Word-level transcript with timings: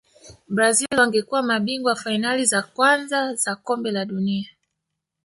brazil 0.47 0.87
wangekuwa 0.97 1.43
mabingwa 1.43 1.89
wa 1.89 1.95
fainali 1.95 2.45
za 2.45 2.61
kwanza 2.61 3.35
za 3.35 3.55
kombe 3.55 3.91
la 3.91 4.05
dunia 4.05 4.49